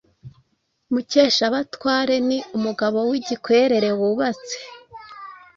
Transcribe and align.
Mukeshabatware 0.93 2.15
ni 2.27 2.37
umugabo 2.57 2.97
w’igikwerere 3.09 3.89
wubatse 3.99 4.57